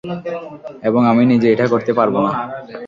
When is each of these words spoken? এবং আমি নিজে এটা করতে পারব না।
এবং 0.83 1.01
আমি 1.07 1.23
নিজে 1.25 1.47
এটা 1.53 1.65
করতে 1.67 1.91
পারব 1.93 2.15
না। 2.25 2.31